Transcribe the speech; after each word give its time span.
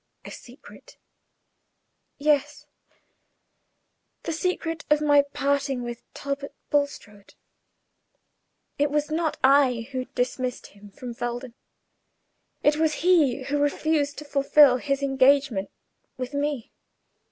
"A 0.25 0.31
secret?" 0.31 0.97
"Yes; 2.17 2.65
the 4.23 4.33
secret 4.33 4.83
of 4.89 4.99
my 4.99 5.21
parting 5.21 5.83
with 5.83 6.01
Talbot 6.15 6.55
Bulstrode. 6.71 7.35
It 8.79 8.89
was 8.89 9.11
not 9.11 9.37
I 9.43 9.89
who 9.91 10.05
dismissed 10.05 10.65
him 10.73 10.89
from 10.89 11.13
Felden; 11.13 11.53
it 12.63 12.77
was 12.77 13.03
he 13.05 13.43
who 13.43 13.59
refused 13.59 14.17
to 14.17 14.25
fulfil 14.25 14.77
his 14.77 15.03
engagement 15.03 15.69
with 16.17 16.33
me." 16.33 16.71